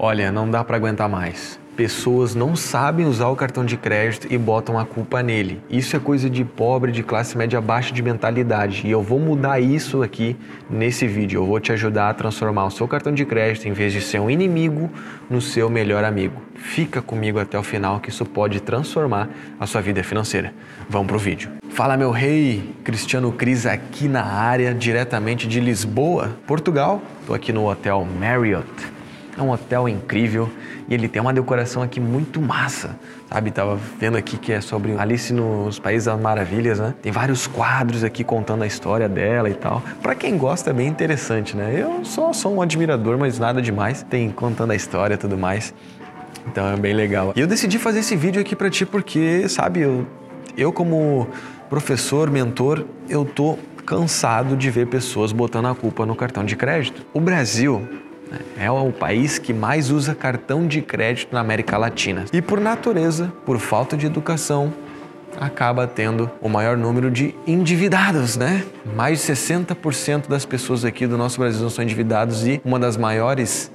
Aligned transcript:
Olha, 0.00 0.30
não 0.30 0.48
dá 0.48 0.62
para 0.62 0.76
aguentar 0.76 1.08
mais. 1.08 1.58
Pessoas 1.76 2.32
não 2.32 2.54
sabem 2.54 3.04
usar 3.04 3.26
o 3.30 3.34
cartão 3.34 3.64
de 3.64 3.76
crédito 3.76 4.28
e 4.32 4.38
botam 4.38 4.78
a 4.78 4.86
culpa 4.86 5.24
nele. 5.24 5.60
Isso 5.68 5.96
é 5.96 5.98
coisa 5.98 6.30
de 6.30 6.44
pobre, 6.44 6.92
de 6.92 7.02
classe 7.02 7.36
média 7.36 7.60
baixa 7.60 7.92
de 7.92 8.00
mentalidade. 8.00 8.86
E 8.86 8.92
eu 8.92 9.02
vou 9.02 9.18
mudar 9.18 9.58
isso 9.58 10.00
aqui 10.00 10.36
nesse 10.70 11.04
vídeo. 11.08 11.40
Eu 11.40 11.46
vou 11.46 11.58
te 11.58 11.72
ajudar 11.72 12.10
a 12.10 12.14
transformar 12.14 12.66
o 12.66 12.70
seu 12.70 12.86
cartão 12.86 13.12
de 13.12 13.24
crédito, 13.24 13.66
em 13.66 13.72
vez 13.72 13.92
de 13.92 14.00
ser 14.00 14.20
um 14.20 14.30
inimigo, 14.30 14.88
no 15.28 15.40
seu 15.40 15.68
melhor 15.68 16.04
amigo. 16.04 16.40
Fica 16.54 17.02
comigo 17.02 17.40
até 17.40 17.58
o 17.58 17.62
final 17.64 17.98
que 17.98 18.10
isso 18.10 18.24
pode 18.24 18.60
transformar 18.60 19.28
a 19.58 19.66
sua 19.66 19.80
vida 19.80 20.04
financeira. 20.04 20.54
Vamos 20.88 21.08
pro 21.08 21.18
vídeo. 21.18 21.50
Fala 21.70 21.96
meu 21.96 22.12
rei, 22.12 22.72
Cristiano 22.84 23.32
Cris 23.32 23.66
aqui 23.66 24.06
na 24.06 24.22
área, 24.22 24.72
diretamente 24.72 25.48
de 25.48 25.58
Lisboa, 25.58 26.36
Portugal. 26.46 27.02
Estou 27.20 27.34
aqui 27.34 27.52
no 27.52 27.68
Hotel 27.68 28.06
Marriott. 28.20 28.97
É 29.38 29.42
um 29.42 29.50
hotel 29.50 29.88
incrível 29.88 30.50
e 30.88 30.94
ele 30.94 31.06
tem 31.06 31.22
uma 31.22 31.32
decoração 31.32 31.80
aqui 31.80 32.00
muito 32.00 32.42
massa, 32.42 32.98
sabe? 33.30 33.52
Tava 33.52 33.78
vendo 33.98 34.16
aqui 34.16 34.36
que 34.36 34.52
é 34.52 34.60
sobre 34.60 34.98
Alice 34.98 35.32
nos 35.32 35.78
Países 35.78 36.06
das 36.06 36.20
Maravilhas, 36.20 36.80
né? 36.80 36.92
Tem 37.00 37.12
vários 37.12 37.46
quadros 37.46 38.02
aqui 38.02 38.24
contando 38.24 38.64
a 38.64 38.66
história 38.66 39.08
dela 39.08 39.48
e 39.48 39.54
tal. 39.54 39.80
Para 40.02 40.16
quem 40.16 40.36
gosta 40.36 40.70
é 40.70 40.72
bem 40.72 40.88
interessante, 40.88 41.56
né? 41.56 41.72
Eu 41.76 42.04
só 42.04 42.32
sou 42.32 42.56
um 42.56 42.60
admirador, 42.60 43.16
mas 43.16 43.38
nada 43.38 43.62
demais. 43.62 44.02
Tem 44.02 44.28
contando 44.28 44.72
a 44.72 44.74
história 44.74 45.14
e 45.14 45.16
tudo 45.16 45.38
mais. 45.38 45.72
Então 46.50 46.66
é 46.66 46.76
bem 46.76 46.92
legal. 46.92 47.32
E 47.36 47.40
eu 47.40 47.46
decidi 47.46 47.78
fazer 47.78 48.00
esse 48.00 48.16
vídeo 48.16 48.40
aqui 48.40 48.56
para 48.56 48.68
ti 48.68 48.84
porque, 48.84 49.48
sabe, 49.48 49.82
eu, 49.82 50.04
eu 50.56 50.72
como 50.72 51.28
professor, 51.68 52.28
mentor, 52.28 52.84
eu 53.08 53.24
tô 53.24 53.56
cansado 53.86 54.56
de 54.56 54.68
ver 54.68 54.86
pessoas 54.86 55.30
botando 55.30 55.66
a 55.66 55.74
culpa 55.74 56.04
no 56.04 56.16
cartão 56.16 56.44
de 56.44 56.56
crédito. 56.56 57.06
O 57.14 57.20
Brasil 57.20 57.86
é 58.58 58.70
o 58.70 58.92
país 58.92 59.38
que 59.38 59.52
mais 59.52 59.90
usa 59.90 60.14
cartão 60.14 60.66
de 60.66 60.82
crédito 60.82 61.32
na 61.32 61.40
América 61.40 61.76
Latina. 61.76 62.24
E 62.32 62.42
por 62.42 62.60
natureza, 62.60 63.32
por 63.44 63.58
falta 63.58 63.96
de 63.96 64.06
educação, 64.06 64.72
acaba 65.40 65.86
tendo 65.86 66.30
o 66.40 66.48
maior 66.48 66.76
número 66.76 67.10
de 67.10 67.34
endividados, 67.46 68.36
né? 68.36 68.64
Mais 68.94 69.24
de 69.24 69.32
60% 69.32 70.28
das 70.28 70.44
pessoas 70.44 70.84
aqui 70.84 71.06
do 71.06 71.16
nosso 71.16 71.38
Brasil 71.38 71.68
são 71.70 71.84
endividados 71.84 72.46
e 72.46 72.60
uma 72.64 72.78
das 72.78 72.96
maiores 72.96 73.70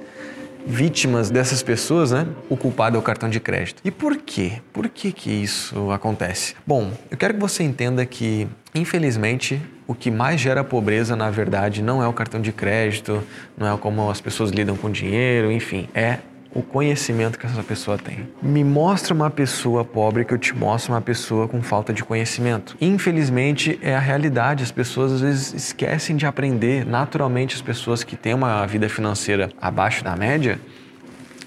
vítimas 0.65 1.29
dessas 1.29 1.61
pessoas, 1.61 2.11
né? 2.11 2.27
O 2.49 2.55
culpado 2.55 2.95
é 2.95 2.99
o 2.99 3.01
cartão 3.01 3.29
de 3.29 3.39
crédito. 3.39 3.81
E 3.83 3.91
por 3.91 4.17
quê? 4.17 4.61
Por 4.71 4.87
que 4.89 5.11
que 5.11 5.29
isso 5.29 5.91
acontece? 5.91 6.55
Bom, 6.65 6.91
eu 7.11 7.17
quero 7.17 7.33
que 7.33 7.39
você 7.39 7.63
entenda 7.63 8.05
que, 8.05 8.47
infelizmente, 8.73 9.61
o 9.87 9.93
que 9.93 10.09
mais 10.09 10.39
gera 10.39 10.63
pobreza, 10.63 11.15
na 11.15 11.29
verdade, 11.29 11.81
não 11.81 12.01
é 12.01 12.07
o 12.07 12.13
cartão 12.13 12.41
de 12.41 12.51
crédito, 12.51 13.23
não 13.57 13.73
é 13.73 13.77
como 13.77 14.09
as 14.09 14.21
pessoas 14.21 14.51
lidam 14.51 14.75
com 14.75 14.89
dinheiro, 14.89 15.51
enfim, 15.51 15.87
é 15.93 16.19
o 16.53 16.61
conhecimento 16.61 17.39
que 17.39 17.45
essa 17.45 17.63
pessoa 17.63 17.97
tem. 17.97 18.27
Me 18.41 18.63
mostra 18.63 19.13
uma 19.13 19.29
pessoa 19.29 19.83
pobre 19.83 20.23
que 20.23 20.33
eu 20.33 20.37
te 20.37 20.55
mostro 20.55 20.93
uma 20.93 21.01
pessoa 21.01 21.47
com 21.47 21.61
falta 21.61 21.91
de 21.91 22.03
conhecimento. 22.03 22.77
Infelizmente, 22.79 23.79
é 23.81 23.95
a 23.95 23.99
realidade. 23.99 24.63
As 24.63 24.71
pessoas 24.71 25.13
às 25.13 25.21
vezes 25.21 25.53
esquecem 25.53 26.15
de 26.15 26.25
aprender. 26.25 26.85
Naturalmente, 26.85 27.55
as 27.55 27.61
pessoas 27.61 28.03
que 28.03 28.15
têm 28.15 28.35
uma 28.35 28.65
vida 28.67 28.87
financeira 28.87 29.49
abaixo 29.59 30.03
da 30.03 30.15
média 30.15 30.59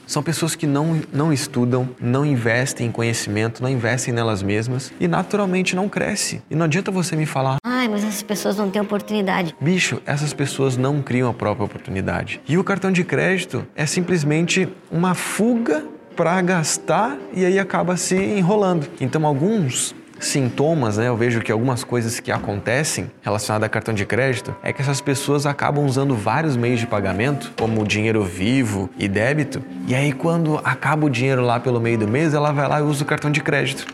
são 0.06 0.22
pessoas 0.22 0.54
que 0.54 0.66
não, 0.66 1.00
não 1.12 1.32
estudam, 1.32 1.88
não 2.00 2.24
investem 2.24 2.86
em 2.86 2.92
conhecimento, 2.92 3.62
não 3.62 3.68
investem 3.68 4.14
nelas 4.14 4.42
mesmas 4.42 4.92
e 5.00 5.08
naturalmente 5.08 5.74
não 5.74 5.88
cresce. 5.88 6.42
E 6.50 6.54
não 6.54 6.64
adianta 6.64 6.90
você 6.90 7.16
me 7.16 7.26
falar, 7.26 7.56
Ai, 7.64 7.88
mas 7.88 8.04
essas 8.04 8.22
pessoas 8.22 8.56
não 8.56 8.70
têm 8.70 8.80
oportunidade. 8.80 9.54
bicho, 9.60 10.00
essas 10.06 10.32
pessoas 10.32 10.76
não 10.76 11.02
criam 11.02 11.28
a 11.28 11.34
própria 11.34 11.64
oportunidade. 11.64 12.40
E 12.48 12.56
o 12.56 12.64
cartão 12.64 12.90
de 12.92 13.04
crédito 13.04 13.66
é 13.74 13.84
simplesmente 13.86 14.68
uma 14.90 15.14
fuga 15.14 15.84
para 16.16 16.40
gastar 16.40 17.18
e 17.34 17.44
aí 17.44 17.58
acaba 17.58 17.96
se 17.96 18.16
enrolando. 18.16 18.88
Então 19.00 19.26
alguns 19.26 19.94
sintomas, 20.18 20.96
né? 20.96 21.08
Eu 21.08 21.16
vejo 21.16 21.40
que 21.40 21.52
algumas 21.52 21.84
coisas 21.84 22.20
que 22.20 22.32
acontecem 22.32 23.10
relacionadas 23.22 23.66
a 23.66 23.68
cartão 23.68 23.94
de 23.94 24.04
crédito 24.06 24.54
é 24.62 24.72
que 24.72 24.80
essas 24.80 25.00
pessoas 25.00 25.46
acabam 25.46 25.84
usando 25.84 26.14
vários 26.14 26.56
meios 26.56 26.80
de 26.80 26.86
pagamento, 26.86 27.52
como 27.56 27.84
dinheiro 27.86 28.24
vivo 28.24 28.88
e 28.98 29.08
débito, 29.08 29.62
e 29.86 29.94
aí 29.94 30.12
quando 30.12 30.60
acaba 30.64 31.06
o 31.06 31.10
dinheiro 31.10 31.42
lá 31.42 31.60
pelo 31.60 31.80
meio 31.80 31.98
do 31.98 32.08
mês, 32.08 32.34
ela 32.34 32.52
vai 32.52 32.68
lá 32.68 32.80
e 32.80 32.82
usa 32.82 33.02
o 33.02 33.06
cartão 33.06 33.30
de 33.30 33.40
crédito. 33.40 33.86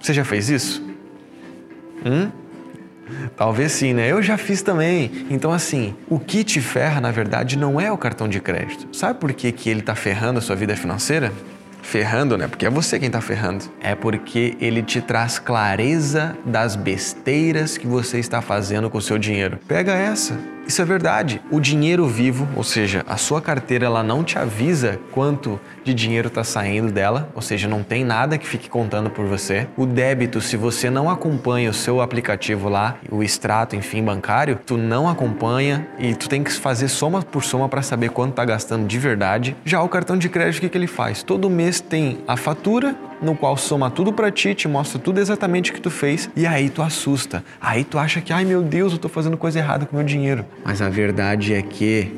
Você 0.00 0.12
já 0.12 0.24
fez 0.24 0.48
isso? 0.48 0.82
Hum? 2.04 2.30
Talvez 3.36 3.72
sim, 3.72 3.94
né? 3.94 4.10
Eu 4.10 4.22
já 4.22 4.36
fiz 4.36 4.62
também. 4.62 5.26
Então, 5.30 5.52
assim, 5.52 5.94
o 6.08 6.18
que 6.18 6.44
te 6.44 6.60
ferra, 6.60 7.00
na 7.00 7.10
verdade, 7.10 7.56
não 7.56 7.80
é 7.80 7.90
o 7.90 7.96
cartão 7.96 8.28
de 8.28 8.40
crédito. 8.40 8.94
Sabe 8.96 9.18
por 9.18 9.32
que, 9.32 9.50
que 9.50 9.70
ele 9.70 9.82
tá 9.82 9.94
ferrando 9.94 10.38
a 10.38 10.42
sua 10.42 10.54
vida 10.54 10.76
financeira? 10.76 11.32
Ferrando, 11.88 12.36
né? 12.36 12.46
Porque 12.46 12.66
é 12.66 12.70
você 12.70 12.98
quem 12.98 13.10
tá 13.10 13.18
ferrando. 13.18 13.64
É 13.80 13.94
porque 13.94 14.54
ele 14.60 14.82
te 14.82 15.00
traz 15.00 15.38
clareza 15.38 16.36
das 16.44 16.76
besteiras 16.76 17.78
que 17.78 17.86
você 17.86 18.18
está 18.18 18.42
fazendo 18.42 18.90
com 18.90 18.98
o 18.98 19.00
seu 19.00 19.16
dinheiro. 19.16 19.58
Pega 19.66 19.94
essa. 19.94 20.38
Isso 20.68 20.82
é 20.82 20.84
verdade. 20.84 21.40
O 21.50 21.58
dinheiro 21.58 22.06
vivo, 22.06 22.46
ou 22.54 22.62
seja, 22.62 23.02
a 23.08 23.16
sua 23.16 23.40
carteira, 23.40 23.86
ela 23.86 24.02
não 24.02 24.22
te 24.22 24.38
avisa 24.38 25.00
quanto 25.12 25.58
de 25.82 25.94
dinheiro 25.94 26.28
está 26.28 26.44
saindo 26.44 26.92
dela, 26.92 27.30
ou 27.34 27.40
seja, 27.40 27.66
não 27.66 27.82
tem 27.82 28.04
nada 28.04 28.36
que 28.36 28.46
fique 28.46 28.68
contando 28.68 29.08
por 29.08 29.24
você. 29.24 29.66
O 29.78 29.86
débito, 29.86 30.42
se 30.42 30.58
você 30.58 30.90
não 30.90 31.08
acompanha 31.08 31.70
o 31.70 31.74
seu 31.74 32.02
aplicativo 32.02 32.68
lá, 32.68 32.98
o 33.10 33.22
extrato, 33.22 33.76
enfim, 33.76 34.04
bancário, 34.04 34.60
tu 34.66 34.76
não 34.76 35.08
acompanha 35.08 35.88
e 35.98 36.14
tu 36.14 36.28
tem 36.28 36.44
que 36.44 36.52
fazer 36.52 36.88
soma 36.88 37.22
por 37.22 37.42
soma 37.42 37.66
para 37.66 37.80
saber 37.80 38.10
quanto 38.10 38.34
tá 38.34 38.44
gastando 38.44 38.86
de 38.86 38.98
verdade. 38.98 39.56
Já 39.64 39.80
o 39.80 39.88
cartão 39.88 40.18
de 40.18 40.28
crédito, 40.28 40.58
o 40.58 40.60
que, 40.60 40.68
que 40.68 40.76
ele 40.76 40.86
faz? 40.86 41.22
Todo 41.22 41.48
mês 41.48 41.80
tem 41.80 42.18
a 42.28 42.36
fatura 42.36 42.94
no 43.20 43.34
qual 43.34 43.56
soma 43.56 43.90
tudo 43.90 44.12
para 44.12 44.30
ti, 44.30 44.54
te 44.54 44.68
mostra 44.68 44.98
tudo 44.98 45.20
exatamente 45.20 45.70
o 45.70 45.74
que 45.74 45.80
tu 45.80 45.90
fez 45.90 46.30
e 46.36 46.46
aí 46.46 46.70
tu 46.70 46.82
assusta. 46.82 47.44
Aí 47.60 47.84
tu 47.84 47.98
acha 47.98 48.20
que, 48.20 48.32
ai 48.32 48.44
meu 48.44 48.62
Deus, 48.62 48.92
eu 48.92 48.98
tô 48.98 49.08
fazendo 49.08 49.36
coisa 49.36 49.58
errada 49.58 49.86
com 49.86 49.96
meu 49.96 50.04
dinheiro. 50.04 50.44
Mas 50.64 50.80
a 50.80 50.88
verdade 50.88 51.54
é 51.54 51.62
que 51.62 52.12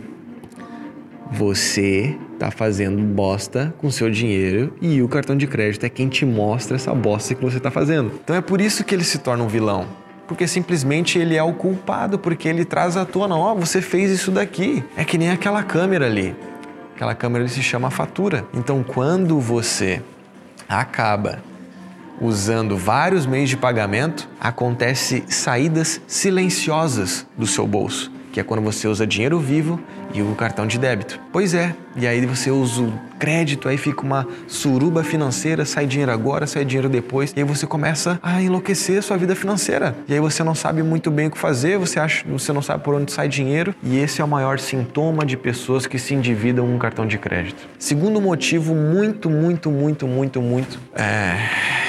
você 1.30 2.16
tá 2.38 2.50
fazendo 2.50 3.00
bosta 3.02 3.72
com 3.78 3.90
seu 3.90 4.10
dinheiro 4.10 4.74
e 4.80 5.00
o 5.00 5.08
cartão 5.08 5.36
de 5.36 5.46
crédito 5.46 5.84
é 5.84 5.88
quem 5.88 6.08
te 6.08 6.24
mostra 6.24 6.76
essa 6.76 6.92
bosta 6.92 7.34
que 7.34 7.42
você 7.42 7.60
tá 7.60 7.70
fazendo. 7.70 8.12
Então 8.24 8.34
é 8.34 8.40
por 8.40 8.60
isso 8.60 8.82
que 8.82 8.94
ele 8.94 9.04
se 9.04 9.18
torna 9.18 9.44
um 9.44 9.48
vilão. 9.48 9.86
Porque 10.26 10.46
simplesmente 10.46 11.18
ele 11.18 11.36
é 11.36 11.42
o 11.42 11.52
culpado, 11.52 12.18
porque 12.18 12.48
ele 12.48 12.64
traz 12.64 12.96
à 12.96 13.04
tona, 13.04 13.36
ó, 13.36 13.52
oh, 13.52 13.56
você 13.56 13.82
fez 13.82 14.10
isso 14.10 14.30
daqui. 14.30 14.82
É 14.96 15.04
que 15.04 15.18
nem 15.18 15.30
aquela 15.30 15.62
câmera 15.62 16.06
ali. 16.06 16.34
Aquela 16.94 17.14
câmera 17.14 17.46
se 17.48 17.62
chama 17.62 17.90
fatura. 17.90 18.44
Então 18.54 18.82
quando 18.82 19.40
você 19.40 20.00
acaba. 20.78 21.42
Usando 22.20 22.76
vários 22.76 23.26
meios 23.26 23.50
de 23.50 23.56
pagamento, 23.56 24.28
acontece 24.38 25.24
saídas 25.26 26.00
silenciosas 26.06 27.26
do 27.36 27.46
seu 27.46 27.66
bolso, 27.66 28.12
que 28.32 28.40
é 28.40 28.42
quando 28.42 28.62
você 28.62 28.86
usa 28.86 29.06
dinheiro 29.06 29.38
vivo 29.38 29.80
e 30.12 30.22
o 30.22 30.34
cartão 30.34 30.66
de 30.66 30.78
débito. 30.78 31.20
Pois 31.32 31.54
é, 31.54 31.74
e 31.96 32.06
aí 32.06 32.24
você 32.26 32.50
usa 32.50 32.82
o 32.82 32.92
crédito, 33.18 33.68
aí 33.68 33.76
fica 33.76 34.02
uma 34.02 34.26
suruba 34.46 35.04
financeira, 35.04 35.64
sai 35.64 35.86
dinheiro 35.86 36.12
agora, 36.12 36.46
sai 36.46 36.64
dinheiro 36.64 36.88
depois, 36.88 37.32
e 37.36 37.40
aí 37.40 37.44
você 37.44 37.66
começa 37.66 38.18
a 38.22 38.42
enlouquecer 38.42 39.02
sua 39.02 39.16
vida 39.16 39.34
financeira. 39.34 39.94
E 40.08 40.14
aí 40.14 40.20
você 40.20 40.42
não 40.42 40.54
sabe 40.54 40.82
muito 40.82 41.10
bem 41.10 41.26
o 41.26 41.30
que 41.30 41.38
fazer, 41.38 41.78
você 41.78 42.00
acha, 42.00 42.24
você 42.28 42.52
não 42.52 42.62
sabe 42.62 42.82
por 42.82 42.94
onde 42.94 43.12
sai 43.12 43.28
dinheiro, 43.28 43.74
e 43.82 43.98
esse 43.98 44.20
é 44.20 44.24
o 44.24 44.28
maior 44.28 44.58
sintoma 44.58 45.24
de 45.24 45.36
pessoas 45.36 45.86
que 45.86 45.98
se 45.98 46.14
endividam 46.14 46.66
um 46.66 46.78
cartão 46.78 47.06
de 47.06 47.18
crédito. 47.18 47.68
Segundo 47.78 48.20
motivo 48.20 48.74
muito, 48.74 49.28
muito, 49.28 49.70
muito, 49.70 50.06
muito, 50.06 50.40
muito 50.40 50.78
é 50.94 51.80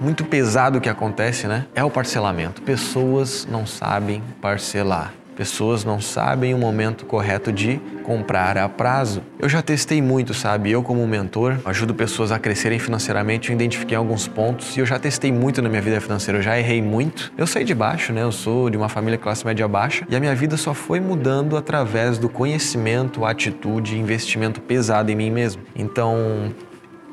muito 0.00 0.24
pesado 0.24 0.80
que 0.80 0.88
acontece, 0.88 1.46
né? 1.46 1.66
É 1.74 1.84
o 1.84 1.90
parcelamento. 1.90 2.62
Pessoas 2.62 3.46
não 3.50 3.66
sabem 3.66 4.22
parcelar. 4.40 5.12
Pessoas 5.40 5.86
não 5.86 6.02
sabem 6.02 6.52
o 6.52 6.58
momento 6.58 7.06
correto 7.06 7.50
de 7.50 7.80
comprar 8.02 8.58
a 8.58 8.68
prazo. 8.68 9.22
Eu 9.38 9.48
já 9.48 9.62
testei 9.62 10.02
muito, 10.02 10.34
sabe? 10.34 10.70
Eu, 10.70 10.82
como 10.82 11.06
mentor, 11.06 11.58
ajudo 11.64 11.94
pessoas 11.94 12.30
a 12.30 12.38
crescerem 12.38 12.78
financeiramente. 12.78 13.48
Eu 13.48 13.54
identifiquei 13.54 13.96
alguns 13.96 14.28
pontos 14.28 14.76
e 14.76 14.80
eu 14.80 14.84
já 14.84 14.98
testei 14.98 15.32
muito 15.32 15.62
na 15.62 15.70
minha 15.70 15.80
vida 15.80 15.98
financeira. 15.98 16.40
Eu 16.40 16.42
já 16.42 16.58
errei 16.58 16.82
muito. 16.82 17.32
Eu 17.38 17.46
saí 17.46 17.64
de 17.64 17.74
baixo, 17.74 18.12
né? 18.12 18.22
Eu 18.22 18.32
sou 18.32 18.68
de 18.68 18.76
uma 18.76 18.90
família 18.90 19.16
classe 19.16 19.46
média 19.46 19.66
baixa 19.66 20.06
e 20.10 20.14
a 20.14 20.20
minha 20.20 20.34
vida 20.34 20.58
só 20.58 20.74
foi 20.74 21.00
mudando 21.00 21.56
através 21.56 22.18
do 22.18 22.28
conhecimento, 22.28 23.24
atitude 23.24 23.98
investimento 23.98 24.60
pesado 24.60 25.10
em 25.10 25.14
mim 25.14 25.30
mesmo. 25.30 25.62
Então, 25.74 26.52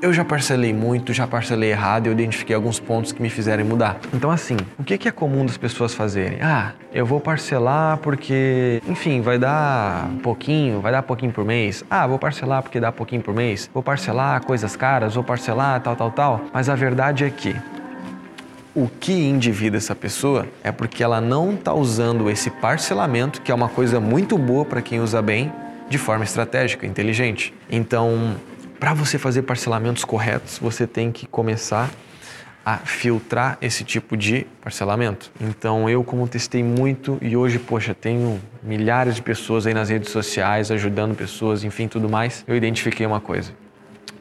eu 0.02 0.14
já 0.14 0.24
parcelei 0.24 0.74
muito, 0.74 1.12
já 1.12 1.26
parcelei 1.26 1.72
errado 1.72 2.06
e 2.06 2.10
eu 2.10 2.14
identifiquei 2.14 2.56
alguns 2.56 2.80
pontos 2.80 3.12
que 3.12 3.22
me 3.22 3.30
fizerem 3.30 3.66
mudar. 3.66 4.00
Então, 4.14 4.30
assim, 4.30 4.58
o 4.78 4.84
que 4.84 5.08
é 5.08 5.12
comum 5.12 5.46
das 5.46 5.58
pessoas 5.58 5.94
fazerem? 5.94 6.40
Ah, 6.42 6.74
eu 6.94 7.06
vou 7.06 7.20
parcelar 7.20 7.98
porque, 7.98 8.82
enfim, 8.88 9.22
vai 9.22 9.40
dar 9.40 10.10
pouquinho, 10.22 10.82
vai 10.82 10.92
dar 10.92 11.02
pouquinho 11.02 11.32
por 11.32 11.44
mês. 11.44 11.84
Ah, 11.90 12.06
vou 12.06 12.20
parcelar 12.20 12.62
porque 12.62 12.80
dá 12.80 12.92
pouquinho 12.92 13.22
por 13.22 13.34
mês. 13.34 13.70
Vou 13.74 13.82
parcelar 13.82 14.44
coisas 14.46 14.76
caras, 14.76 15.16
vou 15.16 15.24
parcelar 15.24 15.82
tal, 15.82 15.96
tal, 15.96 16.12
tal. 16.12 16.42
Mas 16.54 16.70
a 16.70 16.76
verdade 16.76 17.24
é 17.24 17.30
que 17.30 17.56
o 18.76 18.88
que 18.88 19.14
endivida 19.14 19.78
essa 19.78 19.96
pessoa 19.96 20.48
é 20.64 20.72
porque 20.72 21.04
ela 21.04 21.20
não 21.20 21.54
está 21.56 21.74
usando 21.74 22.30
esse 22.30 22.52
parcelamento, 22.52 23.42
que 23.42 23.52
é 23.52 23.56
uma 23.56 23.70
coisa 23.70 24.00
muito 24.00 24.38
boa 24.38 24.64
para 24.64 24.84
quem 24.84 25.00
usa 25.00 25.20
bem, 25.20 25.52
de 25.90 25.98
forma 25.98 26.24
estratégica, 26.24 26.86
inteligente. 26.86 27.54
Então, 27.72 28.36
para 28.79 28.94
você 28.94 29.18
fazer 29.18 29.44
parcelamentos 29.44 30.03
corretos, 30.06 30.59
você 30.59 30.85
tem 30.85 31.12
que 31.12 31.27
começar 31.27 31.89
a 32.65 32.77
filtrar 32.77 33.57
esse 33.62 33.83
tipo 33.83 34.18
de 34.18 34.45
parcelamento. 34.62 35.31
Então 35.39 35.89
eu 35.89 36.03
como 36.03 36.27
testei 36.27 36.62
muito 36.62 37.18
e 37.21 37.38
hoje, 37.38 37.57
poxa, 37.57 37.94
tenho 37.94 38.41
milhares 38.62 39.15
de 39.15 39.21
pessoas 39.21 39.65
aí 39.65 39.74
nas 39.74 39.89
redes 39.89 40.12
sociais 40.12 40.69
ajudando 40.69 41.15
pessoas, 41.15 41.63
enfim, 41.63 41.88
tudo 41.88 42.09
mais, 42.09 42.44
eu 42.45 42.56
identifiquei 42.56 43.06
uma 43.06 43.21
coisa. 43.21 43.53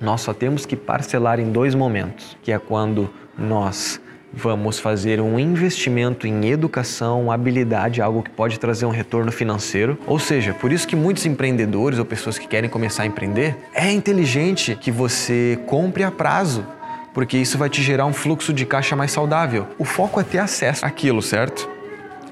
Nós 0.01 0.21
só 0.21 0.33
temos 0.33 0.65
que 0.65 0.77
parcelar 0.77 1.41
em 1.41 1.51
dois 1.51 1.75
momentos, 1.75 2.37
que 2.43 2.53
é 2.53 2.59
quando 2.59 3.11
nós 3.37 4.01
vamos 4.37 4.79
fazer 4.79 5.21
um 5.21 5.39
investimento 5.39 6.27
em 6.27 6.47
educação, 6.47 7.33
habilidade, 7.33 8.03
algo 8.03 8.23
que 8.23 8.31
pode 8.31 8.61
trazer 8.61 8.85
um 8.85 8.91
retorno 8.91 9.33
financeiro. 9.33 9.99
Ou 10.07 10.19
seja, 10.19 10.53
por 10.53 10.71
isso 10.71 10.87
que 10.87 10.95
muitos 10.95 11.25
empreendedores 11.25 11.99
ou 11.99 12.05
pessoas 12.05 12.39
que 12.39 12.47
querem 12.47 12.69
começar 12.69 13.05
a 13.05 13.07
empreender, 13.07 13.57
é 13.75 13.91
inteligente 13.91 14.77
que 14.79 14.91
você 14.91 15.59
compre 15.67 16.05
a 16.05 16.11
prazo 16.11 16.65
porque 17.15 17.39
isso 17.39 17.57
vai 17.57 17.71
te 17.71 17.83
gerar 17.83 18.05
um 18.05 18.13
fluxo 18.13 18.53
de 18.53 18.67
caixa 18.67 18.95
mais 18.95 19.11
saudável. 19.11 19.67
O 19.79 19.87
foco 19.87 20.21
é 20.21 20.23
ter 20.23 20.37
acesso 20.37 20.85
àquilo, 20.85 21.23
certo? 21.23 21.67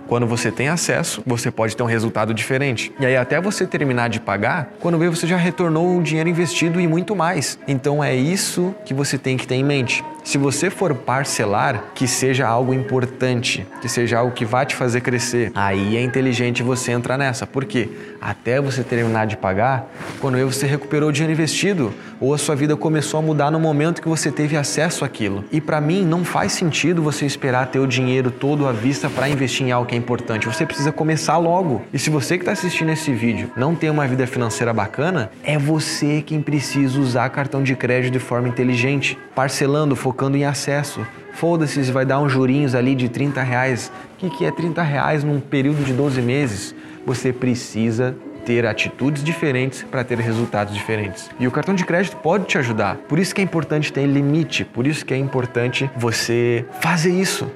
Quando 0.06 0.26
você 0.26 0.50
tem 0.50 0.68
acesso, 0.68 1.22
você 1.24 1.50
pode 1.50 1.74
ter 1.74 1.82
um 1.82 1.86
resultado 1.86 2.34
diferente. 2.34 2.92
E 3.00 3.06
aí, 3.06 3.16
até 3.16 3.40
você 3.40 3.66
terminar 3.66 4.08
de 4.10 4.20
pagar, 4.20 4.74
quando 4.80 4.98
vê, 4.98 5.08
você 5.08 5.26
já 5.26 5.38
retornou 5.38 5.98
o 5.98 6.02
dinheiro 6.02 6.28
investido 6.28 6.78
e 6.78 6.86
muito 6.86 7.16
mais. 7.16 7.58
Então, 7.66 8.04
é 8.04 8.14
isso 8.14 8.74
que 8.84 8.92
você 8.92 9.16
tem 9.16 9.38
que 9.38 9.46
ter 9.46 9.54
em 9.54 9.64
mente. 9.64 10.04
Se 10.24 10.38
você 10.38 10.70
for 10.70 10.94
parcelar, 10.94 11.92
que 11.94 12.08
seja 12.08 12.48
algo 12.48 12.72
importante, 12.72 13.66
que 13.82 13.90
seja 13.90 14.18
algo 14.18 14.32
que 14.32 14.46
vá 14.46 14.64
te 14.64 14.74
fazer 14.74 15.02
crescer. 15.02 15.52
Aí 15.54 15.98
é 15.98 16.02
inteligente 16.02 16.62
você 16.62 16.92
entrar 16.92 17.18
nessa. 17.18 17.46
Por 17.46 17.66
quê? 17.66 17.90
Até 18.22 18.58
você 18.58 18.82
terminar 18.82 19.26
de 19.26 19.36
pagar, 19.36 19.86
quando 20.20 20.38
você 20.46 20.66
recuperou 20.66 21.10
o 21.10 21.12
dinheiro 21.12 21.34
investido, 21.34 21.92
ou 22.18 22.32
a 22.32 22.38
sua 22.38 22.56
vida 22.56 22.74
começou 22.74 23.20
a 23.20 23.22
mudar 23.22 23.50
no 23.50 23.60
momento 23.60 24.00
que 24.00 24.08
você 24.08 24.32
teve 24.32 24.56
acesso 24.56 25.04
àquilo. 25.04 25.44
E 25.52 25.60
para 25.60 25.78
mim 25.78 26.02
não 26.02 26.24
faz 26.24 26.52
sentido 26.52 27.02
você 27.02 27.26
esperar 27.26 27.66
ter 27.66 27.78
o 27.78 27.86
dinheiro 27.86 28.30
todo 28.30 28.66
à 28.66 28.72
vista 28.72 29.10
para 29.10 29.28
investir 29.28 29.66
em 29.66 29.72
algo 29.72 29.86
que 29.86 29.94
é 29.94 29.98
importante. 29.98 30.46
Você 30.46 30.64
precisa 30.64 30.90
começar 30.90 31.36
logo. 31.36 31.82
E 31.92 31.98
se 31.98 32.08
você 32.08 32.38
que 32.38 32.42
está 32.42 32.52
assistindo 32.52 32.90
esse 32.90 33.12
vídeo 33.12 33.52
não 33.54 33.74
tem 33.74 33.90
uma 33.90 34.06
vida 34.06 34.26
financeira 34.26 34.72
bacana, 34.72 35.30
é 35.42 35.58
você 35.58 36.22
quem 36.22 36.40
precisa 36.40 36.98
usar 36.98 37.28
cartão 37.28 37.62
de 37.62 37.76
crédito 37.76 38.12
de 38.14 38.18
forma 38.18 38.48
inteligente, 38.48 39.18
parcelando, 39.34 39.94
focando 39.94 40.13
em 40.36 40.44
acesso. 40.44 41.06
Foda-se 41.32 41.84
se 41.84 41.92
vai 41.92 42.04
dar 42.04 42.20
uns 42.20 42.32
jurinhos 42.32 42.74
ali 42.74 42.94
de 42.94 43.08
30 43.08 43.42
reais. 43.42 43.92
O 44.14 44.16
que, 44.16 44.30
que 44.30 44.44
é 44.44 44.50
30 44.50 44.82
reais 44.82 45.24
num 45.24 45.40
período 45.40 45.84
de 45.84 45.92
12 45.92 46.22
meses? 46.22 46.74
Você 47.04 47.32
precisa 47.32 48.16
ter 48.44 48.66
atitudes 48.66 49.24
diferentes 49.24 49.82
para 49.82 50.04
ter 50.04 50.18
resultados 50.18 50.74
diferentes. 50.74 51.30
E 51.40 51.46
o 51.46 51.50
cartão 51.50 51.74
de 51.74 51.84
crédito 51.84 52.16
pode 52.18 52.44
te 52.44 52.58
ajudar. 52.58 52.96
Por 53.08 53.18
isso 53.18 53.34
que 53.34 53.40
é 53.40 53.44
importante 53.44 53.92
ter 53.92 54.06
limite, 54.06 54.64
por 54.64 54.86
isso 54.86 55.04
que 55.04 55.14
é 55.14 55.16
importante 55.16 55.90
você 55.96 56.64
fazer 56.80 57.12
isso 57.12 57.50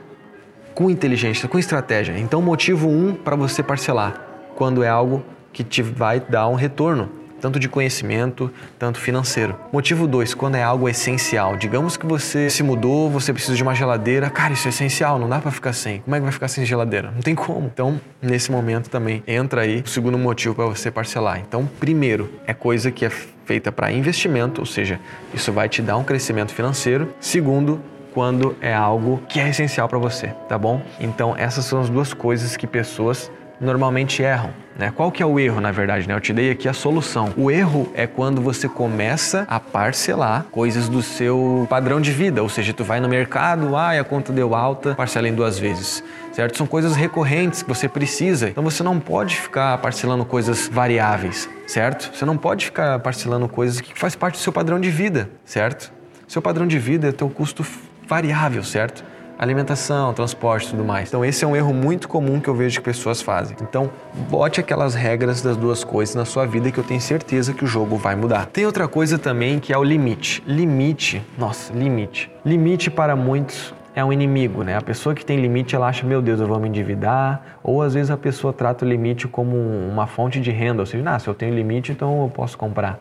com 0.75 0.91
inteligência, 0.91 1.49
com 1.49 1.59
estratégia. 1.59 2.19
Então, 2.19 2.41
motivo 2.41 2.89
um 2.89 3.13
para 3.13 3.37
você 3.37 3.63
parcelar, 3.63 4.15
quando 4.55 4.83
é 4.83 4.89
algo 4.89 5.25
que 5.53 5.65
te 5.65 5.83
vai 5.83 6.21
dar 6.21 6.49
um 6.49 6.55
retorno 6.55 7.18
tanto 7.41 7.59
de 7.59 7.69
conhecimento, 7.69 8.51
tanto 8.79 8.99
financeiro. 9.01 9.57
Motivo 9.73 10.07
2, 10.07 10.35
quando 10.35 10.57
é 10.57 10.63
algo 10.63 10.89
essencial. 10.89 11.57
Digamos 11.57 11.97
que 11.97 12.07
você 12.07 12.51
se 12.51 12.63
mudou, 12.63 13.11
você 13.11 13.33
precisa 13.33 13.57
de 13.57 13.63
uma 13.63 13.75
geladeira. 13.75 14.31
Cara, 14.31 14.53
isso 14.53 14.69
é 14.69 14.71
essencial, 14.71 15.19
não 15.19 15.29
dá 15.29 15.39
para 15.39 15.51
ficar 15.51 15.73
sem. 15.73 16.01
Como 16.01 16.15
é 16.15 16.19
que 16.19 16.23
vai 16.25 16.33
ficar 16.33 16.49
sem 16.49 16.65
geladeira? 16.65 17.11
Não 17.11 17.23
tem 17.23 17.35
como. 17.35 17.67
Então, 17.67 18.01
nesse 18.21 18.51
momento 18.51 18.91
também 18.91 19.23
entra 19.27 19.63
aí 19.63 19.83
o 19.85 19.89
segundo 19.89 20.19
motivo 20.19 20.55
para 20.55 20.67
você 20.67 20.91
parcelar. 20.91 21.41
Então, 21.41 21.69
primeiro, 21.79 22.33
é 22.47 22.55
coisa 22.55 22.91
que 22.91 23.05
é 23.05 23.11
feita 23.11 23.73
para 23.73 23.91
investimento, 23.91 24.61
ou 24.61 24.67
seja, 24.67 25.01
isso 25.33 25.53
vai 25.53 25.69
te 25.69 25.81
dar 25.81 25.97
um 25.97 26.05
crescimento 26.05 26.53
financeiro. 26.53 27.15
Segundo, 27.19 27.81
quando 28.13 28.57
é 28.61 28.75
algo 28.75 29.23
que 29.29 29.41
é 29.41 29.49
essencial 29.49 29.89
para 29.89 29.99
você, 29.99 30.29
tá 30.49 30.59
bom? 30.59 30.83
Então, 31.01 31.35
essas 31.37 31.65
são 31.65 31.81
as 31.81 31.89
duas 31.89 32.13
coisas 32.13 32.57
que 32.57 32.67
pessoas 32.67 33.31
normalmente 33.61 34.23
erram. 34.23 34.51
Né? 34.79 34.93
Qual 34.95 35.11
que 35.11 35.23
é 35.23 35.27
o 35.27 35.41
erro, 35.41 35.61
na 35.61 35.73
verdade? 35.73 36.07
Né? 36.07 36.15
Eu 36.15 36.21
te 36.21 36.33
dei 36.33 36.53
aqui 36.53 36.69
a 36.69 36.73
solução. 36.73 37.33
O 37.37 37.51
erro 37.51 37.91
é 37.95 38.07
quando 38.07 38.41
você 38.41 38.69
começa 38.69 39.45
a 39.49 39.59
parcelar 39.59 40.45
coisas 40.53 40.89
do 40.89 41.03
seu 41.03 41.67
padrão 41.69 42.01
de 42.01 42.13
vida, 42.13 42.43
ou 42.43 42.49
seja, 42.49 42.73
tu 42.73 42.85
vai 42.85 43.01
no 43.01 43.09
mercado, 43.09 43.77
ah, 43.77 43.99
a 43.99 44.05
conta 44.05 44.33
deu 44.33 44.55
alta, 44.55 44.95
parcela 44.95 45.29
em 45.29 45.35
duas 45.35 45.59
vezes. 45.59 46.03
Certo? 46.33 46.57
São 46.57 46.67
coisas 46.67 46.95
recorrentes 46.95 47.63
que 47.63 47.69
você 47.69 47.89
precisa. 47.89 48.51
Então 48.51 48.63
você 48.63 48.85
não 48.85 49.01
pode 49.01 49.35
ficar 49.35 49.77
parcelando 49.79 50.25
coisas 50.25 50.69
variáveis, 50.69 51.51
certo? 51.67 52.17
Você 52.17 52.25
não 52.25 52.37
pode 52.37 52.67
ficar 52.67 53.01
parcelando 53.01 53.49
coisas 53.49 53.81
que 53.81 53.99
faz 53.99 54.15
parte 54.15 54.35
do 54.35 54.39
seu 54.39 54.53
padrão 54.53 54.79
de 54.79 54.91
vida, 54.91 55.29
certo? 55.45 55.93
Seu 56.29 56.41
padrão 56.41 56.67
de 56.67 56.79
vida 56.79 57.09
é 57.09 57.13
teu 57.13 57.29
custo 57.29 57.67
variável, 58.07 58.63
certo? 58.63 59.03
Alimentação, 59.39 60.13
transporte 60.13 60.67
e 60.67 60.71
tudo 60.71 60.85
mais. 60.85 61.09
Então 61.09 61.25
esse 61.25 61.45
é 61.45 61.47
um 61.47 61.55
erro 61.55 61.73
muito 61.73 62.09
comum 62.09 62.41
que 62.41 62.49
eu 62.49 62.55
vejo 62.55 62.79
que 62.79 62.85
pessoas 62.85 63.23
fazem. 63.23 63.57
Então 63.63 63.91
bote 64.29 64.61
aquelas 64.61 64.95
regras 64.95 65.41
das 65.41 65.57
duas 65.57 65.85
coisas 65.85 66.15
na 66.15 66.25
sua 66.25 66.45
vida 66.47 66.71
que 66.71 66.79
eu 66.79 66.85
tenho 66.85 67.01
certeza 67.01 67.55
que 67.55 67.65
o 67.65 67.67
jogo 67.67 67.97
vai 67.97 68.17
mudar. 68.17 68.47
Tem 68.47 68.67
outra 68.67 68.89
coisa 68.89 69.19
também 69.19 69.59
que 69.59 69.73
é 69.73 69.79
o 69.79 69.85
limite. 69.85 70.43
Limite, 70.47 71.23
nossa, 71.39 71.73
limite. 71.73 72.31
Limite 72.45 72.91
para 72.91 73.15
muitos 73.15 73.73
é 73.95 74.05
um 74.05 74.13
inimigo, 74.13 74.63
né? 74.63 74.77
A 74.77 74.81
pessoa 74.81 75.13
que 75.13 75.25
tem 75.25 75.41
limite, 75.41 75.75
ela 75.75 75.89
acha, 75.89 76.07
meu 76.07 76.23
Deus, 76.23 76.39
eu 76.39 76.47
vou 76.47 76.61
me 76.61 76.69
endividar, 76.69 77.59
ou 77.65 77.83
às 77.83 77.95
vezes 77.95 78.13
a 78.13 78.17
pessoa 78.17 78.53
trata 78.53 78.85
o 78.85 78.89
limite 78.89 79.27
como 79.27 79.57
uma 79.57 80.07
fonte 80.07 80.41
de 80.41 80.53
renda, 80.53 80.83
ou 80.83 80.87
seja, 80.87 81.03
ah, 81.11 81.19
se 81.19 81.27
eu 81.27 81.35
tenho 81.35 81.53
limite, 81.53 81.91
então 81.91 82.23
eu 82.23 82.29
posso 82.29 82.57
comprar. 82.57 83.01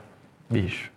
Bicho, 0.50 0.90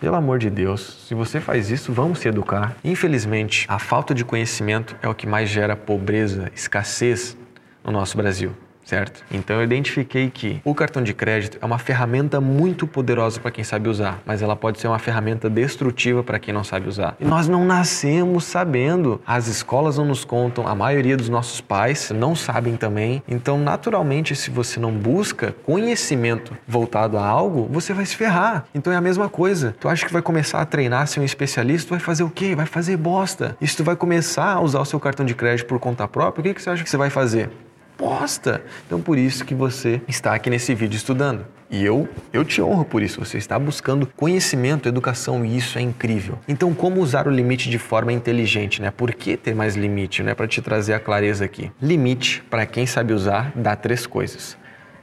pelo 0.00 0.16
amor 0.16 0.38
de 0.38 0.50
Deus, 0.50 1.04
se 1.06 1.14
você 1.14 1.40
faz 1.40 1.70
isso, 1.70 1.92
vamos 1.92 2.20
se 2.20 2.28
educar. 2.28 2.76
Infelizmente, 2.84 3.66
a 3.68 3.78
falta 3.78 4.14
de 4.14 4.24
conhecimento 4.24 4.96
é 5.02 5.08
o 5.08 5.14
que 5.14 5.26
mais 5.26 5.48
gera 5.48 5.76
pobreza, 5.76 6.50
escassez 6.54 7.36
no 7.84 7.90
nosso 7.90 8.16
Brasil 8.16 8.54
certo? 8.88 9.22
Então 9.30 9.56
eu 9.56 9.64
identifiquei 9.64 10.30
que 10.30 10.62
o 10.64 10.74
cartão 10.74 11.02
de 11.02 11.12
crédito 11.12 11.58
é 11.60 11.66
uma 11.66 11.78
ferramenta 11.78 12.40
muito 12.40 12.86
poderosa 12.86 13.38
para 13.38 13.50
quem 13.50 13.62
sabe 13.62 13.86
usar, 13.86 14.18
mas 14.24 14.40
ela 14.40 14.56
pode 14.56 14.80
ser 14.80 14.88
uma 14.88 14.98
ferramenta 14.98 15.50
destrutiva 15.50 16.24
para 16.24 16.38
quem 16.38 16.54
não 16.54 16.64
sabe 16.64 16.88
usar. 16.88 17.14
E 17.20 17.24
nós 17.24 17.46
não 17.46 17.66
nascemos 17.66 18.44
sabendo. 18.44 19.20
As 19.26 19.46
escolas 19.46 19.98
não 19.98 20.06
nos 20.06 20.24
contam, 20.24 20.66
a 20.66 20.74
maioria 20.74 21.18
dos 21.18 21.28
nossos 21.28 21.60
pais 21.60 22.10
não 22.10 22.34
sabem 22.34 22.76
também. 22.76 23.22
Então, 23.28 23.58
naturalmente, 23.58 24.34
se 24.34 24.50
você 24.50 24.80
não 24.80 24.90
busca 24.90 25.54
conhecimento 25.64 26.56
voltado 26.66 27.18
a 27.18 27.26
algo, 27.26 27.68
você 27.70 27.92
vai 27.92 28.06
se 28.06 28.16
ferrar. 28.16 28.64
Então 28.74 28.90
é 28.90 28.96
a 28.96 29.02
mesma 29.02 29.28
coisa. 29.28 29.76
Tu 29.78 29.86
acha 29.86 30.06
que 30.06 30.12
vai 30.12 30.22
começar 30.22 30.62
a 30.62 30.64
treinar 30.64 31.06
ser 31.06 31.20
um 31.20 31.24
especialista, 31.24 31.88
tu 31.88 31.90
vai 31.90 32.00
fazer 32.00 32.22
o 32.22 32.30
quê? 32.30 32.54
Vai 32.54 32.66
fazer 32.66 32.96
bosta. 32.96 33.54
E 33.60 33.68
se 33.68 33.76
tu 33.76 33.84
vai 33.84 33.96
começar 33.96 34.54
a 34.54 34.60
usar 34.60 34.80
o 34.80 34.84
seu 34.86 34.98
cartão 34.98 35.26
de 35.26 35.34
crédito 35.34 35.66
por 35.66 35.78
conta 35.78 36.08
própria, 36.08 36.40
o 36.40 36.44
que, 36.44 36.54
que 36.54 36.62
você 36.62 36.70
acha 36.70 36.82
que 36.82 36.88
você 36.88 36.96
vai 36.96 37.10
fazer? 37.10 37.50
Resposta. 37.98 38.62
Então 38.86 39.00
por 39.00 39.18
isso 39.18 39.44
que 39.44 39.54
você 39.54 40.00
está 40.06 40.34
aqui 40.34 40.48
nesse 40.48 40.74
vídeo 40.74 40.96
estudando. 40.96 41.44
E 41.70 41.84
eu, 41.84 42.08
eu 42.32 42.44
te 42.46 42.62
honro 42.62 42.84
por 42.84 43.02
isso. 43.02 43.22
Você 43.22 43.36
está 43.36 43.58
buscando 43.58 44.06
conhecimento, 44.16 44.88
educação 44.88 45.44
e 45.44 45.54
isso 45.54 45.76
é 45.78 45.82
incrível. 45.82 46.38
Então, 46.48 46.72
como 46.72 46.98
usar 47.02 47.28
o 47.28 47.30
limite 47.30 47.68
de 47.68 47.78
forma 47.78 48.10
inteligente, 48.10 48.80
né? 48.80 48.90
Por 48.90 49.12
que 49.12 49.36
ter 49.36 49.54
mais 49.54 49.76
limite, 49.76 50.22
né? 50.22 50.34
Para 50.34 50.48
te 50.48 50.62
trazer 50.62 50.94
a 50.94 51.00
clareza 51.00 51.44
aqui. 51.44 51.70
Limite, 51.82 52.42
para 52.48 52.64
quem 52.64 52.86
sabe 52.86 53.12
usar, 53.12 53.52
dá 53.54 53.76
três 53.76 54.06
coisas 54.06 54.56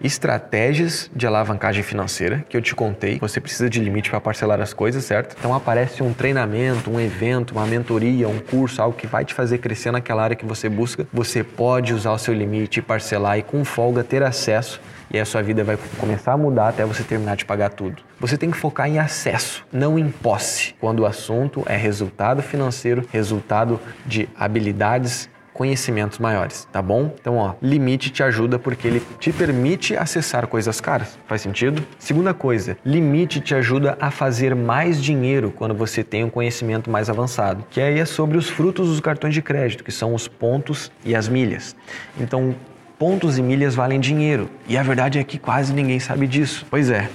estratégias 0.03 1.09
de 1.15 1.25
alavancagem 1.25 1.83
financeira, 1.83 2.45
que 2.49 2.55
eu 2.55 2.61
te 2.61 2.75
contei. 2.75 3.17
Você 3.19 3.39
precisa 3.39 3.69
de 3.69 3.79
limite 3.79 4.09
para 4.09 4.19
parcelar 4.19 4.61
as 4.61 4.73
coisas, 4.73 5.03
certo? 5.03 5.35
Então 5.37 5.53
aparece 5.53 6.03
um 6.03 6.13
treinamento, 6.13 6.89
um 6.91 6.99
evento, 6.99 7.51
uma 7.51 7.65
mentoria, 7.65 8.27
um 8.27 8.39
curso, 8.39 8.81
algo 8.81 8.97
que 8.97 9.07
vai 9.07 9.25
te 9.25 9.33
fazer 9.33 9.59
crescer 9.59 9.91
naquela 9.91 10.23
área 10.23 10.35
que 10.35 10.45
você 10.45 10.69
busca. 10.69 11.07
Você 11.13 11.43
pode 11.43 11.93
usar 11.93 12.11
o 12.11 12.17
seu 12.17 12.33
limite, 12.33 12.81
parcelar 12.81 13.37
e 13.37 13.43
com 13.43 13.63
folga 13.63 14.03
ter 14.03 14.23
acesso 14.23 14.81
e 15.11 15.19
a 15.19 15.25
sua 15.25 15.41
vida 15.41 15.63
vai 15.63 15.77
começar 15.97 16.33
a 16.33 16.37
mudar 16.37 16.69
até 16.69 16.83
você 16.83 17.03
terminar 17.03 17.35
de 17.35 17.45
pagar 17.45 17.69
tudo. 17.69 18.01
Você 18.19 18.37
tem 18.37 18.49
que 18.51 18.57
focar 18.57 18.89
em 18.89 18.99
acesso, 18.99 19.65
não 19.71 19.99
em 19.99 20.09
posse. 20.09 20.73
Quando 20.79 21.01
o 21.01 21.05
assunto 21.05 21.63
é 21.67 21.77
resultado 21.77 22.41
financeiro, 22.41 23.07
resultado 23.11 23.79
de 24.05 24.27
habilidades 24.35 25.29
conhecimentos 25.55 26.19
maiores, 26.19 26.67
tá 26.69 26.81
bom? 26.81 27.15
Então, 27.19 27.37
ó, 27.37 27.53
limite 27.61 28.09
te 28.09 28.21
ajuda 28.21 28.59
porque 28.59 28.87
ele 28.89 29.01
te 29.19 29.31
permite 29.31 29.95
acessar 29.95 30.45
coisas 30.47 30.81
caras. 30.81 31.17
Faz 31.25 31.41
sentido? 31.41 31.81
Segunda 31.97 32.33
coisa, 32.33 32.77
limite 32.85 33.39
te 33.39 33.55
ajuda 33.55 33.97
a 34.01 34.11
fazer 34.11 34.53
mais 34.53 35.01
dinheiro 35.01 35.53
quando 35.55 35.73
você 35.73 36.03
tem 36.03 36.25
um 36.25 36.29
conhecimento 36.29 36.89
mais 36.89 37.09
avançado, 37.09 37.63
que 37.69 37.79
aí 37.79 37.99
é 37.99 38.05
sobre 38.05 38.37
os 38.37 38.49
frutos 38.49 38.89
dos 38.89 38.99
cartões 38.99 39.33
de 39.33 39.41
crédito, 39.41 39.81
que 39.81 39.93
são 39.93 40.13
os 40.13 40.27
pontos 40.27 40.91
e 41.05 41.15
as 41.15 41.29
milhas. 41.29 41.73
Então, 42.19 42.53
pontos 42.99 43.37
e 43.37 43.41
milhas 43.41 43.75
valem 43.75 43.99
dinheiro. 43.99 44.49
E 44.67 44.77
a 44.77 44.83
verdade 44.83 45.19
é 45.19 45.23
que 45.23 45.39
quase 45.39 45.73
ninguém 45.73 46.01
sabe 46.01 46.27
disso. 46.27 46.65
Pois 46.69 46.89
é, 46.89 47.09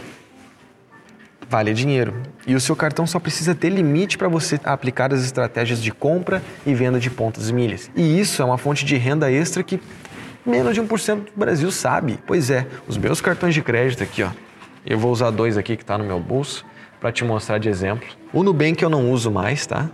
vale 1.50 1.74
dinheiro. 1.74 2.14
E 2.46 2.54
o 2.54 2.60
seu 2.60 2.76
cartão 2.76 3.08
só 3.08 3.18
precisa 3.18 3.56
ter 3.56 3.70
limite 3.70 4.16
para 4.16 4.28
você 4.28 4.60
aplicar 4.62 5.12
as 5.12 5.24
estratégias 5.24 5.82
de 5.82 5.90
compra 5.90 6.40
e 6.64 6.72
venda 6.72 7.00
de 7.00 7.10
pontos 7.10 7.50
e 7.50 7.52
milhas. 7.52 7.90
E 7.96 8.20
isso 8.20 8.40
é 8.40 8.44
uma 8.44 8.56
fonte 8.56 8.84
de 8.84 8.96
renda 8.96 9.30
extra 9.30 9.60
que 9.64 9.80
menos 10.46 10.74
de 10.74 10.80
1% 10.80 11.16
do 11.16 11.32
Brasil 11.34 11.68
sabe. 11.72 12.20
Pois 12.24 12.50
é, 12.50 12.68
os 12.86 12.96
meus 12.96 13.20
cartões 13.20 13.52
de 13.52 13.62
crédito 13.62 14.04
aqui, 14.04 14.22
ó. 14.22 14.30
Eu 14.86 14.96
vou 14.96 15.10
usar 15.10 15.30
dois 15.30 15.58
aqui 15.58 15.76
que 15.76 15.82
está 15.82 15.98
no 15.98 16.04
meu 16.04 16.20
bolso 16.20 16.64
para 17.00 17.10
te 17.10 17.24
mostrar 17.24 17.58
de 17.58 17.68
exemplo. 17.68 18.06
O 18.32 18.44
Nubank 18.44 18.80
eu 18.80 18.88
não 18.88 19.10
uso 19.10 19.28
mais, 19.28 19.66
tá? 19.66 19.90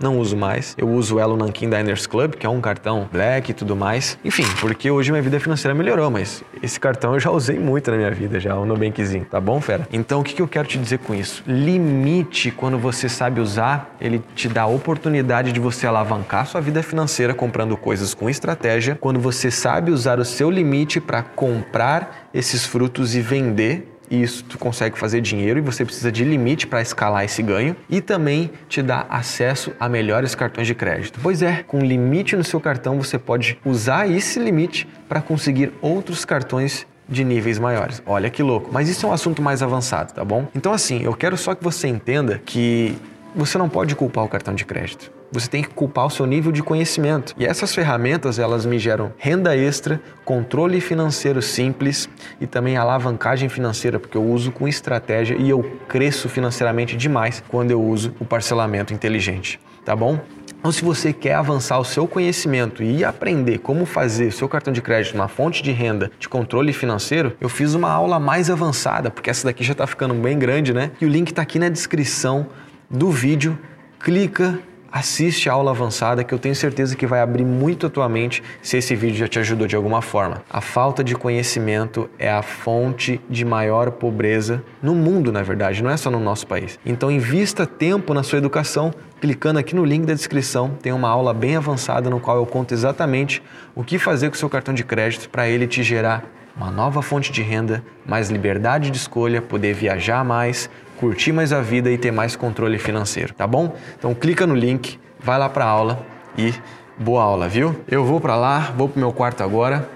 Não 0.00 0.18
uso 0.18 0.36
mais. 0.36 0.74
Eu 0.78 0.88
uso 0.88 1.16
o 1.16 1.20
Elo 1.20 1.36
Nankin 1.36 1.68
Diners 1.68 2.06
Club, 2.06 2.34
que 2.34 2.46
é 2.46 2.48
um 2.48 2.60
cartão 2.60 3.08
black 3.12 3.50
e 3.50 3.54
tudo 3.54 3.76
mais. 3.76 4.18
Enfim, 4.24 4.44
porque 4.60 4.90
hoje 4.90 5.10
minha 5.10 5.22
vida 5.22 5.38
financeira 5.38 5.74
melhorou, 5.74 6.10
mas 6.10 6.42
esse 6.62 6.80
cartão 6.80 7.14
eu 7.14 7.20
já 7.20 7.30
usei 7.30 7.58
muito 7.58 7.90
na 7.90 7.96
minha 7.96 8.10
vida, 8.10 8.40
já, 8.40 8.56
o 8.56 8.64
Nubankzinho, 8.64 9.24
tá 9.24 9.40
bom, 9.40 9.60
fera? 9.60 9.86
Então, 9.92 10.20
o 10.20 10.24
que, 10.24 10.34
que 10.34 10.42
eu 10.42 10.48
quero 10.48 10.66
te 10.66 10.78
dizer 10.78 10.98
com 10.98 11.14
isso? 11.14 11.42
Limite, 11.46 12.50
quando 12.50 12.78
você 12.78 13.08
sabe 13.08 13.40
usar, 13.40 13.94
ele 14.00 14.22
te 14.34 14.48
dá 14.48 14.62
a 14.62 14.66
oportunidade 14.66 15.52
de 15.52 15.60
você 15.60 15.86
alavancar 15.86 16.46
sua 16.46 16.60
vida 16.60 16.82
financeira 16.82 17.34
comprando 17.34 17.76
coisas 17.76 18.14
com 18.14 18.28
estratégia, 18.28 18.96
quando 19.00 19.20
você 19.20 19.50
sabe 19.50 19.90
usar 19.90 20.18
o 20.18 20.24
seu 20.24 20.50
limite 20.50 21.00
para 21.00 21.22
comprar 21.22 22.28
esses 22.32 22.64
frutos 22.64 23.14
e 23.14 23.20
vender 23.20 23.89
e 24.10 24.20
isso 24.22 24.44
tu 24.44 24.58
consegue 24.58 24.98
fazer 24.98 25.20
dinheiro 25.20 25.58
e 25.58 25.62
você 25.62 25.84
precisa 25.84 26.10
de 26.10 26.24
limite 26.24 26.66
para 26.66 26.82
escalar 26.82 27.24
esse 27.24 27.42
ganho 27.42 27.76
e 27.88 28.00
também 28.00 28.50
te 28.68 28.82
dá 28.82 29.06
acesso 29.08 29.72
a 29.78 29.88
melhores 29.88 30.34
cartões 30.34 30.66
de 30.66 30.74
crédito. 30.74 31.20
Pois 31.22 31.42
é, 31.42 31.62
com 31.62 31.78
limite 31.78 32.34
no 32.34 32.44
seu 32.44 32.60
cartão 32.60 33.00
você 33.00 33.18
pode 33.18 33.58
usar 33.64 34.10
esse 34.10 34.38
limite 34.40 34.88
para 35.08 35.20
conseguir 35.20 35.72
outros 35.80 36.24
cartões 36.24 36.86
de 37.08 37.24
níveis 37.24 37.58
maiores. 37.58 38.02
Olha 38.06 38.30
que 38.30 38.42
louco, 38.42 38.70
mas 38.72 38.88
isso 38.88 39.06
é 39.06 39.08
um 39.08 39.12
assunto 39.12 39.40
mais 39.42 39.62
avançado, 39.62 40.12
tá 40.12 40.24
bom? 40.24 40.46
Então 40.54 40.72
assim, 40.72 41.02
eu 41.02 41.14
quero 41.14 41.36
só 41.36 41.54
que 41.54 41.62
você 41.62 41.88
entenda 41.88 42.40
que 42.44 42.96
você 43.34 43.58
não 43.58 43.68
pode 43.68 43.94
culpar 43.94 44.24
o 44.24 44.28
cartão 44.28 44.54
de 44.54 44.64
crédito. 44.64 45.19
Você 45.32 45.48
tem 45.48 45.62
que 45.62 45.70
culpar 45.70 46.06
o 46.06 46.10
seu 46.10 46.26
nível 46.26 46.50
de 46.50 46.62
conhecimento. 46.62 47.34
E 47.38 47.46
essas 47.46 47.74
ferramentas, 47.74 48.38
elas 48.38 48.66
me 48.66 48.78
geram 48.78 49.12
renda 49.16 49.56
extra, 49.56 50.00
controle 50.24 50.80
financeiro 50.80 51.40
simples 51.40 52.08
e 52.40 52.46
também 52.46 52.76
alavancagem 52.76 53.48
financeira, 53.48 54.00
porque 54.00 54.16
eu 54.16 54.24
uso 54.24 54.50
com 54.50 54.66
estratégia 54.66 55.36
e 55.36 55.48
eu 55.48 55.62
cresço 55.88 56.28
financeiramente 56.28 56.96
demais 56.96 57.42
quando 57.48 57.70
eu 57.70 57.80
uso 57.80 58.14
o 58.18 58.24
parcelamento 58.24 58.92
inteligente, 58.92 59.60
tá 59.84 59.94
bom? 59.94 60.18
Então, 60.58 60.70
se 60.70 60.84
você 60.84 61.10
quer 61.10 61.34
avançar 61.34 61.78
o 61.78 61.84
seu 61.84 62.06
conhecimento 62.06 62.82
e 62.82 63.02
aprender 63.02 63.58
como 63.58 63.86
fazer 63.86 64.26
o 64.26 64.32
seu 64.32 64.46
cartão 64.46 64.72
de 64.72 64.82
crédito 64.82 65.14
uma 65.14 65.26
fonte 65.26 65.62
de 65.62 65.72
renda 65.72 66.10
de 66.18 66.28
controle 66.28 66.70
financeiro, 66.74 67.34
eu 67.40 67.48
fiz 67.48 67.72
uma 67.72 67.90
aula 67.90 68.20
mais 68.20 68.50
avançada, 68.50 69.10
porque 69.10 69.30
essa 69.30 69.46
daqui 69.46 69.64
já 69.64 69.72
está 69.72 69.86
ficando 69.86 70.12
bem 70.12 70.38
grande, 70.38 70.74
né? 70.74 70.90
E 71.00 71.06
o 71.06 71.08
link 71.08 71.30
está 71.30 71.40
aqui 71.40 71.58
na 71.58 71.70
descrição 71.70 72.46
do 72.90 73.10
vídeo. 73.10 73.58
Clica 73.98 74.58
assiste 74.90 75.48
a 75.48 75.52
aula 75.52 75.70
avançada 75.70 76.24
que 76.24 76.34
eu 76.34 76.38
tenho 76.38 76.54
certeza 76.54 76.96
que 76.96 77.06
vai 77.06 77.20
abrir 77.20 77.44
muito 77.44 77.86
a 77.86 77.90
tua 77.90 78.08
mente 78.08 78.42
se 78.62 78.76
esse 78.76 78.94
vídeo 78.96 79.18
já 79.18 79.28
te 79.28 79.38
ajudou 79.38 79.66
de 79.66 79.76
alguma 79.76 80.02
forma. 80.02 80.42
A 80.50 80.60
falta 80.60 81.04
de 81.04 81.14
conhecimento 81.14 82.08
é 82.18 82.30
a 82.30 82.42
fonte 82.42 83.20
de 83.28 83.44
maior 83.44 83.90
pobreza 83.92 84.62
no 84.82 84.94
mundo, 84.94 85.30
na 85.30 85.42
verdade, 85.42 85.82
não 85.82 85.90
é 85.90 85.96
só 85.96 86.10
no 86.10 86.20
nosso 86.20 86.46
país. 86.46 86.78
Então 86.84 87.10
invista 87.10 87.66
tempo 87.66 88.12
na 88.14 88.22
sua 88.22 88.38
educação. 88.38 88.92
Clicando 89.20 89.58
aqui 89.58 89.76
no 89.76 89.84
link 89.84 90.06
da 90.06 90.14
descrição, 90.14 90.70
tem 90.80 90.92
uma 90.92 91.08
aula 91.08 91.34
bem 91.34 91.54
avançada 91.54 92.08
no 92.08 92.18
qual 92.18 92.38
eu 92.38 92.46
conto 92.46 92.72
exatamente 92.72 93.42
o 93.74 93.84
que 93.84 93.98
fazer 93.98 94.30
com 94.30 94.34
o 94.34 94.38
seu 94.38 94.48
cartão 94.48 94.72
de 94.72 94.82
crédito 94.82 95.28
para 95.28 95.46
ele 95.46 95.66
te 95.66 95.82
gerar 95.82 96.24
uma 96.56 96.70
nova 96.70 97.00
fonte 97.02 97.30
de 97.30 97.42
renda, 97.42 97.82
mais 98.04 98.30
liberdade 98.30 98.90
de 98.90 98.96
escolha, 98.96 99.40
poder 99.40 99.74
viajar 99.74 100.24
mais, 100.24 100.70
curtir 101.00 101.32
mais 101.32 101.50
a 101.50 101.62
vida 101.62 101.90
e 101.90 101.96
ter 101.96 102.10
mais 102.10 102.36
controle 102.36 102.78
financeiro, 102.78 103.32
tá 103.32 103.46
bom? 103.46 103.74
Então 103.98 104.14
clica 104.14 104.46
no 104.46 104.54
link, 104.54 105.00
vai 105.18 105.38
lá 105.38 105.48
para 105.48 105.64
aula 105.64 106.06
e 106.36 106.52
boa 106.98 107.22
aula, 107.22 107.48
viu? 107.48 107.74
Eu 107.88 108.04
vou 108.04 108.20
para 108.20 108.36
lá, 108.36 108.74
vou 108.76 108.86
pro 108.86 109.00
meu 109.00 109.10
quarto 109.10 109.42
agora 109.42 109.88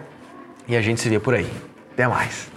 e 0.67 0.75
a 0.75 0.81
gente 0.81 1.03
se 1.03 1.09
vê 1.11 1.21
por 1.21 1.35
aí. 1.35 1.51
Até 1.93 2.09
mais. 2.09 2.54